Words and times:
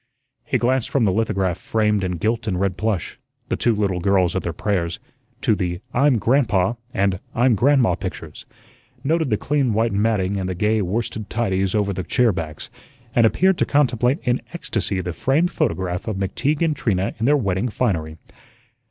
He 0.43 0.57
glanced 0.57 0.89
from 0.89 1.05
the 1.05 1.11
lithograph 1.11 1.59
framed 1.59 2.03
in 2.03 2.13
gilt 2.13 2.47
and 2.47 2.59
red 2.59 2.75
plush 2.75 3.19
the 3.49 3.55
two 3.55 3.75
little 3.75 3.99
girls 3.99 4.35
at 4.35 4.41
their 4.41 4.51
prayers 4.51 4.99
to 5.41 5.53
the 5.53 5.79
"I'm 5.93 6.17
Grandpa" 6.17 6.73
and 6.91 7.19
"I'm 7.35 7.53
Grandma" 7.53 7.93
pictures, 7.93 8.47
noted 9.03 9.29
the 9.29 9.37
clean 9.37 9.73
white 9.73 9.93
matting 9.93 10.39
and 10.39 10.49
the 10.49 10.55
gay 10.55 10.81
worsted 10.81 11.29
tidies 11.29 11.75
over 11.75 11.93
the 11.93 12.01
chair 12.01 12.31
backs, 12.31 12.71
and 13.15 13.27
appeared 13.27 13.59
to 13.59 13.65
contemplate 13.67 14.17
in 14.23 14.41
ecstasy 14.55 15.01
the 15.01 15.13
framed 15.13 15.51
photograph 15.51 16.07
of 16.07 16.15
McTeague 16.17 16.63
and 16.63 16.75
Trina 16.75 17.13
in 17.19 17.25
their 17.27 17.37
wedding 17.37 17.69
finery. 17.69 18.17